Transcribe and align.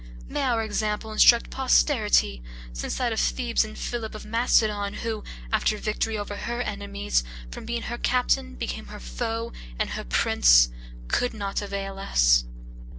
May 0.27 0.41
our 0.41 0.63
example 0.63 1.11
instruct 1.11 1.51
posterity, 1.51 2.41
since 2.73 2.95
that 2.95 3.13
of 3.13 3.19
Thebes 3.19 3.63
and 3.63 3.77
Philip 3.77 4.15
of 4.15 4.25
Macedon, 4.25 4.95
who, 5.03 5.23
after 5.53 5.77
victory 5.77 6.17
over 6.17 6.35
her 6.37 6.59
enemies, 6.59 7.23
from 7.51 7.65
being 7.65 7.83
her 7.83 7.99
captain 7.99 8.55
became 8.55 8.87
her 8.87 8.99
foe 8.99 9.53
and 9.77 9.91
her 9.91 10.03
prince, 10.03 10.69
could 11.07 11.35
not 11.35 11.61
avail 11.61 11.99
us. 11.99 12.45